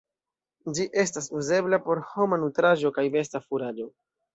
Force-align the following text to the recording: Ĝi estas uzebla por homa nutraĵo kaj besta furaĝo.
Ĝi 0.77 0.87
estas 1.03 1.29
uzebla 1.41 1.81
por 1.85 2.03
homa 2.15 2.43
nutraĵo 2.49 2.97
kaj 3.01 3.09
besta 3.19 3.49
furaĝo. 3.51 3.93